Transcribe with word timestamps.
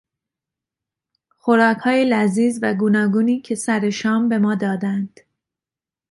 خوراکهای 1.37 2.05
لذیذ 2.09 2.59
و 2.61 2.73
گوناگونی 2.73 3.39
که 3.41 3.55
سر 3.55 3.89
شام 3.89 4.29
به 4.29 4.37
ما 4.39 4.55
دادند 4.55 5.19